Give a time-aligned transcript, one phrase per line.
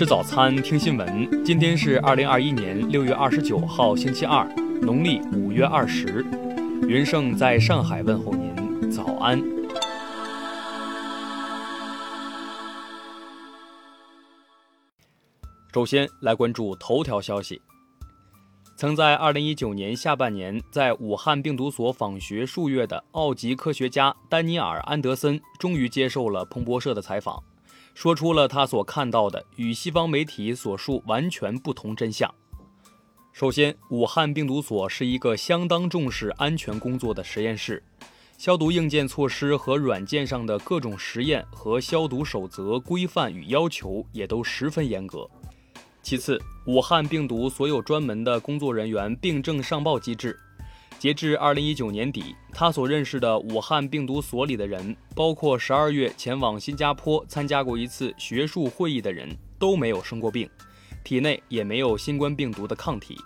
[0.00, 1.44] 吃早餐，听新闻。
[1.44, 4.48] 今天是二零二一年六月二十九号，星期二，
[4.80, 6.24] 农历五月二十。
[6.88, 9.38] 云盛在上海问候您，早安。
[15.74, 17.60] 首先来关注头条消息。
[18.76, 27.38] 曾在二零一九年下半年在武汉病毒所访学数月的澳籍科学家丹尼尔·安德森，终于接受了彭博社的采访。
[28.00, 32.34] 说出了他所看到的与西方媒体所述完全不同真相。
[33.30, 37.82] 首先，武汉病毒所是一个相当重视安全工作的实验室，
[38.38, 45.28] 消毒硬件措施和软件上的各种实验和消毒守则规范与要求也都十分严格。
[46.00, 50.34] 其次，武汉病毒所有专门的工作人员病症上报机制。
[51.00, 60.46] 截至二零一九年底，他所认识的武汉病毒所里的人，包括十二月前往新加坡参加过一次学术会议的人，都没有生过病，
[61.02, 63.18] 体内也没有新冠病毒的抗体。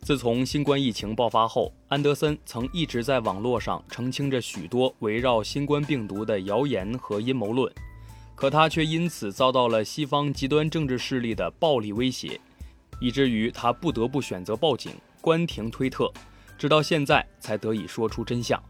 [0.00, 7.70] 自从新冠疫情爆发后，安德森曾一直在网络上澄清着许多围绕新冠病毒的谣言和阴谋论，
[8.34, 12.40] 可他却因此遭到了西方极端政治势力的暴力威胁，
[12.98, 16.10] 以至于他不得不选择报警关停推特。
[16.58, 18.62] 直到现在才得以说出真相。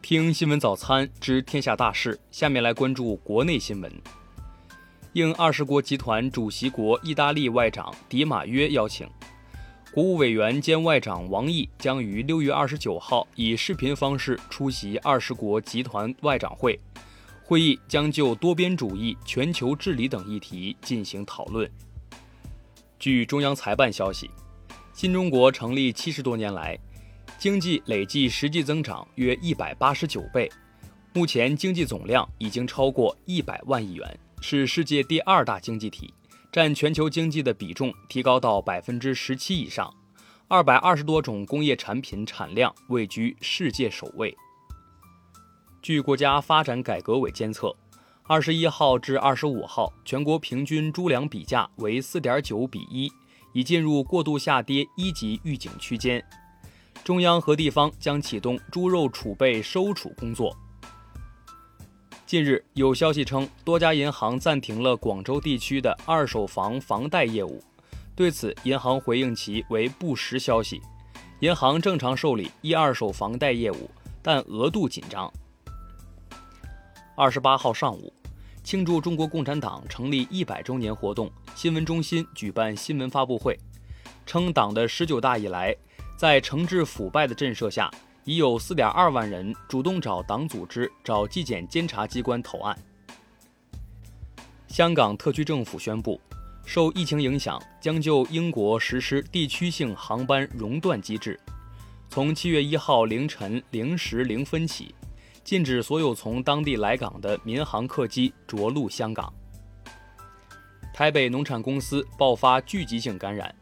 [0.00, 3.92] 听新闻早餐知天下大事，下面来关注国内新闻。
[5.12, 9.06] 应二十国集团主席国意大利外长迪马约邀请，
[9.92, 16.80] 国务委员兼外长王毅将于六月二十九号以视频方式出席二十国集团外长会。
[17.44, 21.70] 会议将就多边主义、全球治理等议题进行讨论。
[22.98, 24.30] 据中央财办消息。
[24.92, 26.78] 新中国成立七十多年来，
[27.38, 30.50] 经济累计实际增长约一百八十九倍，
[31.14, 36.12] 目前经济总量已经超过一百万亿元，是世界第二大经济体，
[36.52, 39.92] 占全球经济的比重提高到百分之十七以上，
[40.46, 44.36] 二百二十多种工业产品产量位居世界首位。
[45.80, 47.74] 据国家发展改革委监测，
[48.24, 53.10] 二十一号至二十五号全国平均猪粮比价为四点九比一。
[53.52, 56.24] 已进入过度下跌一级预警区间，
[57.04, 60.56] 中央和地方将启动猪肉储备收储工作。
[62.26, 67.62] 近日有消息称，多家银行暂停了广州地区的二手房房贷业务。
[68.16, 70.80] 对此，银行回应其为不实消息，
[71.40, 73.90] 银行正常受理一二手房贷业务，
[74.22, 75.30] 但额度紧张。
[77.14, 78.12] 二十八号上午。
[78.64, 83.58] 庆祝中国共产党成立一百周年活动，新闻中心举办新闻发布会，
[84.24, 85.76] 称党的十九大以来，
[86.16, 87.90] 在惩治腐败的震慑下，
[88.24, 92.78] 已有四点二万人主动找党组织、找纪检监察机关投案。
[94.68, 96.20] 香港特区政府宣布，
[96.64, 101.38] 受疫情影响，将就英国实施地区性航班熔断机制，
[102.08, 104.94] 从七月一号凌晨零时零分起。
[105.44, 109.32] 禁止所有从当地来港的民航客机着陆香港。
[110.94, 113.54] 台北农产公司爆发聚集性感染，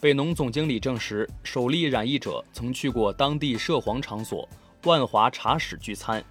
[0.00, 4.48] 北农总经理证实，首例染疫者曾去过当地涉黄场所
[4.84, 6.24] 万华茶室聚餐。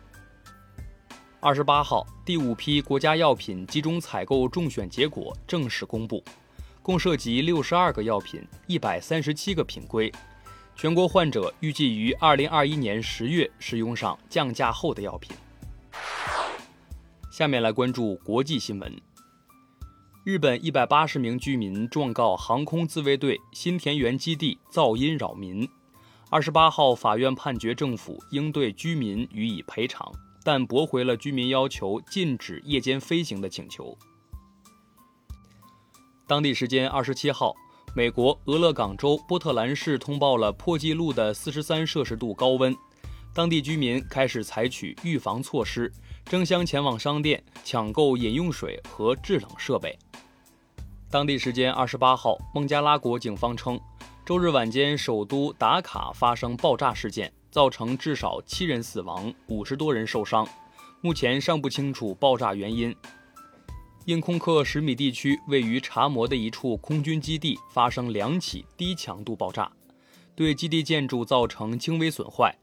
[1.39, 6.23] 二十八号，第五批国家药品集中采购中选结果正式公布，
[6.81, 10.11] 共涉及六十二个药品，一百三十七个品规。
[10.77, 15.35] 全国患者预计于二零二一年十月使用上降价后的药品。
[17.31, 19.01] 下面来关注国际新闻。
[20.25, 25.67] 日本一百八十名居民状告航空自卫队新田园基地噪音扰民。
[26.29, 30.11] 二十八号，法院判决政府应对居民予以赔偿，
[30.43, 33.97] 但驳回了居民要求禁止夜间飞行的请求。
[36.27, 37.55] 当地时间二十七号。
[37.97, 42.75] 美国俄勒冈州波特兰市通报了破纪录的四十三摄氏度高温，
[43.33, 45.89] 当地居民开始采取预防措施，
[46.25, 49.97] 争相前往商店抢购饮用水和制冷设备。
[51.09, 53.79] 当地时间二十八号，孟加拉国警方称，
[54.25, 60.45] 周日晚间首都达卡发生爆炸事件，造成至少七人死亡，五十多人受伤，
[60.99, 62.93] 目前尚不清楚爆炸原因。
[64.05, 69.71] 因空克十米地区位于查摩的一处空军基地发生两起低强度爆炸，
[70.35, 72.55] 对基地建筑造成轻微损坏。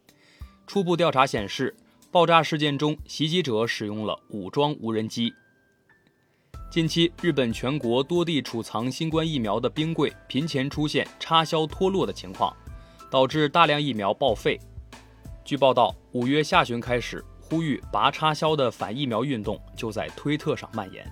[0.68, 1.74] 初步调查显示，
[2.12, 5.34] 爆炸事件中袭击者使用了武装无人机。
[6.70, 12.56] 近期，日本全国多地储藏新冠疫苗的冰柜频前出现插销脱落的情况，
[13.10, 14.60] 导致大量疫苗报废。
[15.44, 21.04] 据报道，五月下旬开始呼吁拔插销的反疫苗运动就在推特上蔓延。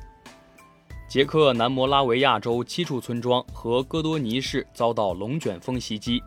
[1.11, 6.23] 捷克南摩拉维亚州七处村庄和戈多尼市遭到龙卷风袭击。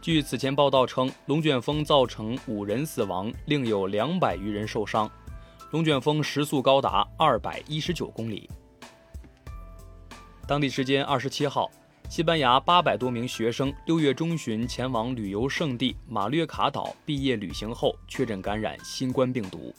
[0.00, 5.08] 据此前报道称，龙卷风造成五人死亡，另有两百余人受伤。
[5.70, 8.50] 龙卷风时速高达二百一十九公里。
[10.48, 11.70] 当地时间二十七号，
[12.10, 19.72] 西班牙八百多名学生六月中旬前往旅游胜地马略卡岛毕业旅行后，确诊感染新冠病毒。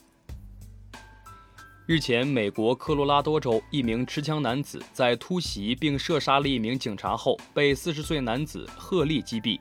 [1.90, 9.60] 日前，美国科罗拉多州一名持枪男子在突袭并射杀了一名警察后，被四十岁男子赫利击毙。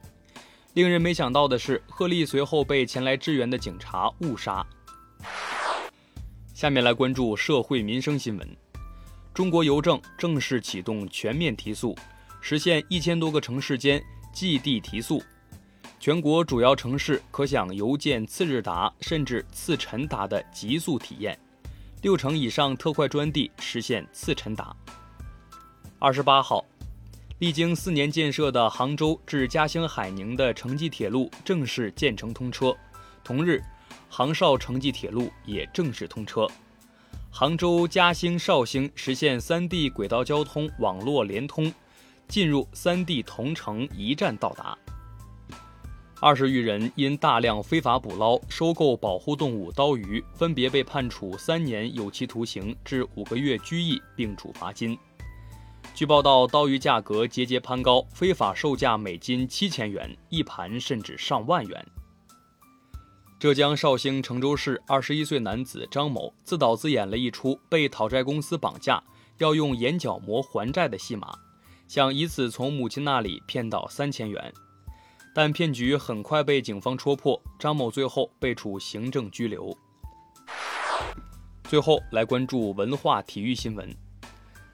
[0.75, 4.63] 令人没想到的是，赫利随后被前来支援的警察误杀。
[6.53, 8.47] 下面来关注社会民生新闻：
[9.33, 11.97] 中国邮政正式启动全面提速，
[12.43, 14.05] 实现一千多个城市间
[14.35, 15.23] 寄递提速，
[15.99, 21.35] 全国主要城市可享邮件次日达甚至次晨达的极速体验。
[22.01, 24.75] 六成以上特快专递实现次晨达。
[25.99, 26.65] 二十八号，
[27.41, 32.73] 历经四年建设的杭州至嘉兴海宁的城际铁路正式建成通车。
[33.25, 33.61] 同日，
[34.09, 36.47] 杭绍城际铁路也正式通车，
[37.33, 41.73] 杭州嘉兴绍兴实现三地轨道交通网络联通，
[42.29, 44.79] 进入三地同城一站到达。
[46.21, 54.99] 二十余人因大量非法捕捞、收购保护动物刀鱼，分别被判处三年有期徒刑至五个月拘役，并处罚金。
[55.95, 61.87] 据报道，刀鱼价格节节攀高，非法售价每斤七千元，一盘甚至上万元。
[63.39, 69.01] 浙江绍兴城州市二十一岁男子张某自导自演了一出被讨债公司绑架，
[69.39, 71.33] 要用眼角膜还债的戏码，
[71.87, 74.53] 想以此从母亲那里骗到三千元。
[75.41, 79.73] 但骗局很快被警方戳破，张某最后被处行政拘留。
[81.63, 83.89] 最后来关注文化体育新闻，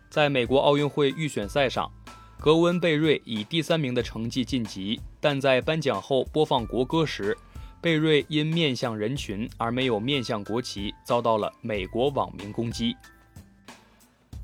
[0.08, 1.92] 在美国奥运会预选赛上，
[2.40, 7.36] 格温贝瑞以第三名的成绩晋级，但在颁奖后播放国歌时，
[7.82, 12.96] 贝瑞因面向人群而没有面向国旗，遭到了美国网民攻击。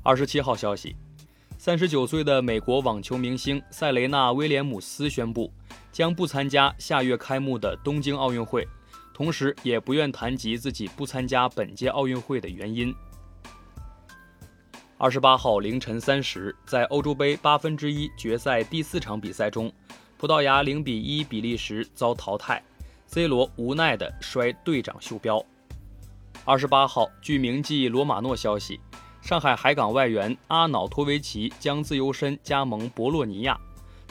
[0.03, 0.95] 二十七号消息，
[1.57, 5.51] 三十九岁的美国网球明星塞雷娜·威廉姆斯宣布。
[5.91, 8.67] 将不参加下月开幕的东京奥运会，
[9.13, 12.93] 同时也不愿谈及自己不参加本届奥运会的原因。
[14.97, 19.71] 二十八号凌晨三时，在欧洲杯八分之一决赛第四场比赛中，
[20.17, 22.63] 葡萄牙零比一比利时遭淘汰
[23.07, 25.43] ，C 罗无奈地摔队长袖标。
[26.45, 28.79] 二十八号，据名记罗马诺消息，
[29.21, 33.59] 上海海港外援阿瑙托维奇将自由身加盟博洛尼亚。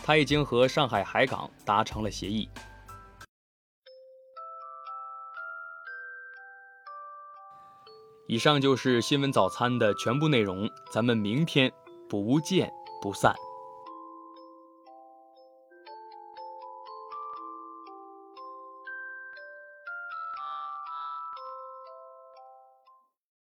[0.03, 2.49] 他已经和上海海港达成了协议。
[8.27, 11.73] 以上就是新闻早餐的全部内容，咱们明天
[12.09, 12.71] 不见
[13.03, 13.35] 不散。